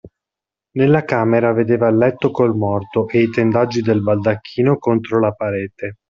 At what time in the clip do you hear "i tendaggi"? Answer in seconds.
3.21-3.81